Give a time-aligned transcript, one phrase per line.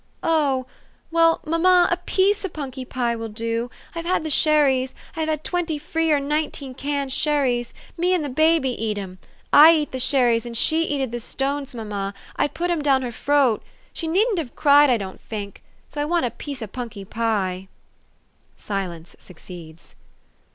[0.01, 0.65] u Oh!
[1.11, 3.69] well, mamma, a piece o' punky pie will do.
[3.93, 4.95] I've had the sherries.
[5.15, 7.71] I've had twenty free or nineteen canned sherries.
[7.97, 9.19] Me and the baby eat 'em.
[9.53, 12.13] I eat the sherries, and she eated the stones, THE STOKY OF AVIS.
[12.47, 12.47] 369 mamma.
[12.47, 13.61] I put 'em down her froat.
[13.93, 15.61] She needn't have cried, I don't fink.
[15.87, 17.67] So I want a piece o' punky pie."
[18.57, 19.93] Silence succeeds.